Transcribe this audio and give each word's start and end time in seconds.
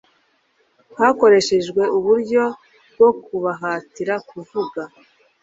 hakoreshejwe 0.99 1.81
uburyo 1.97 2.43
bwo 2.93 3.09
kubahatira 3.23 4.15
kuvuga 4.29 4.81